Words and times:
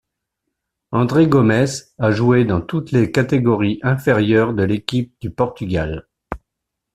André 0.89 1.27
Gomes 1.27 1.67
a 1.99 2.09
joué 2.09 2.43
dans 2.43 2.59
toutes 2.59 2.91
les 2.91 3.11
catégories 3.11 3.77
inférieures 3.83 4.55
de 4.55 4.63
l'équipe 4.63 5.13
du 5.21 5.29
Portugal. 5.29 6.07